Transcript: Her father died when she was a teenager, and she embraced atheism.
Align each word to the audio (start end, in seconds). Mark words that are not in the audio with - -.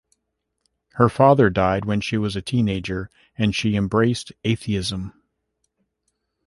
Her 0.93 1.09
father 1.09 1.51
died 1.51 1.85
when 1.85 2.01
she 2.01 2.17
was 2.17 2.35
a 2.35 2.41
teenager, 2.41 3.11
and 3.37 3.55
she 3.55 3.75
embraced 3.75 4.31
atheism. 4.43 5.13